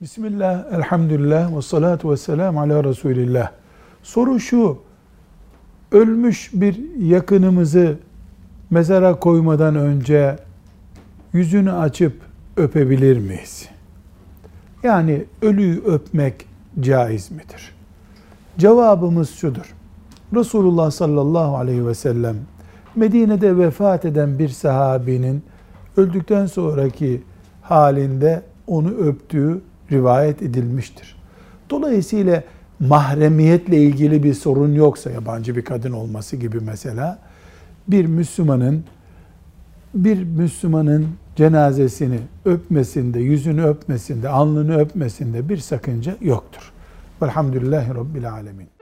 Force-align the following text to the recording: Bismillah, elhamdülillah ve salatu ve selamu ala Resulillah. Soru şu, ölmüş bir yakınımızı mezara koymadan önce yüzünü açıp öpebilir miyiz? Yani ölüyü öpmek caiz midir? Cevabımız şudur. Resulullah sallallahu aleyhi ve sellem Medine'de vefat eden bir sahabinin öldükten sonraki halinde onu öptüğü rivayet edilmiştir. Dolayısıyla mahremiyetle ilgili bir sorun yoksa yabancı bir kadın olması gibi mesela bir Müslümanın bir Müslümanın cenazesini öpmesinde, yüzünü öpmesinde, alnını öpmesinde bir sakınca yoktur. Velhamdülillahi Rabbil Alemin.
Bismillah, 0.00 0.72
elhamdülillah 0.72 1.56
ve 1.56 1.62
salatu 1.62 2.10
ve 2.10 2.16
selamu 2.16 2.60
ala 2.60 2.84
Resulillah. 2.84 3.50
Soru 4.02 4.40
şu, 4.40 4.78
ölmüş 5.92 6.50
bir 6.54 6.96
yakınımızı 6.98 7.98
mezara 8.70 9.14
koymadan 9.14 9.76
önce 9.76 10.36
yüzünü 11.32 11.72
açıp 11.72 12.12
öpebilir 12.56 13.18
miyiz? 13.18 13.68
Yani 14.82 15.24
ölüyü 15.42 15.82
öpmek 15.84 16.46
caiz 16.80 17.30
midir? 17.30 17.74
Cevabımız 18.58 19.30
şudur. 19.30 19.74
Resulullah 20.34 20.90
sallallahu 20.90 21.56
aleyhi 21.56 21.86
ve 21.86 21.94
sellem 21.94 22.36
Medine'de 22.96 23.58
vefat 23.58 24.04
eden 24.04 24.38
bir 24.38 24.48
sahabinin 24.48 25.42
öldükten 25.96 26.46
sonraki 26.46 27.22
halinde 27.62 28.42
onu 28.66 28.88
öptüğü 28.88 29.60
rivayet 29.92 30.42
edilmiştir. 30.42 31.16
Dolayısıyla 31.70 32.42
mahremiyetle 32.80 33.76
ilgili 33.76 34.22
bir 34.22 34.34
sorun 34.34 34.74
yoksa 34.74 35.10
yabancı 35.10 35.56
bir 35.56 35.64
kadın 35.64 35.92
olması 35.92 36.36
gibi 36.36 36.60
mesela 36.60 37.18
bir 37.88 38.06
Müslümanın 38.06 38.84
bir 39.94 40.24
Müslümanın 40.24 41.06
cenazesini 41.36 42.18
öpmesinde, 42.44 43.20
yüzünü 43.20 43.62
öpmesinde, 43.64 44.28
alnını 44.28 44.78
öpmesinde 44.78 45.48
bir 45.48 45.56
sakınca 45.56 46.16
yoktur. 46.20 46.72
Velhamdülillahi 47.22 47.94
Rabbil 47.94 48.32
Alemin. 48.32 48.73